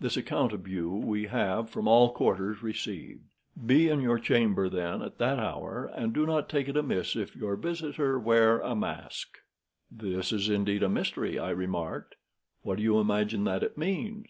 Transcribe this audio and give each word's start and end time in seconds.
This 0.00 0.16
account 0.16 0.52
of 0.52 0.66
you 0.66 0.90
we 0.90 1.26
have 1.26 1.70
from 1.70 1.86
all 1.86 2.10
quarters 2.12 2.64
received. 2.64 3.20
Be 3.64 3.88
in 3.88 4.00
your 4.00 4.18
chamber, 4.18 4.68
then, 4.68 5.02
at 5.02 5.18
that 5.18 5.38
hour, 5.38 5.88
and 5.94 6.12
do 6.12 6.26
not 6.26 6.48
take 6.48 6.66
it 6.68 6.76
amiss 6.76 7.14
if 7.14 7.36
your 7.36 7.54
visitor 7.54 8.18
wears 8.18 8.60
a 8.64 8.74
mask." 8.74 9.38
"This 9.88 10.32
is 10.32 10.48
indeed 10.48 10.82
a 10.82 10.88
mystery," 10.88 11.38
I 11.38 11.50
remarked. 11.50 12.16
"What 12.62 12.78
do 12.78 12.82
you 12.82 12.98
imagine 12.98 13.44
that 13.44 13.62
it 13.62 13.78
means?" 13.78 14.26